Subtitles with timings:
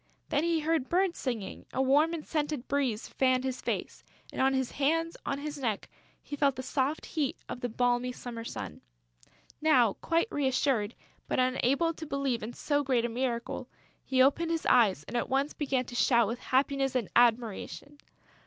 [0.29, 4.55] Then he heard birds singing; a warm and scented breeze fanned his face; and, on
[4.55, 5.87] his hands, on his neck,
[6.23, 8.81] he felt the soft heat of the balmy summer sun.
[9.61, 10.95] Now quite reassured,
[11.27, 13.69] but unable to believe in so great a miracle,
[14.03, 17.99] he opened his eyes and at once began to shout with happiness and admiration.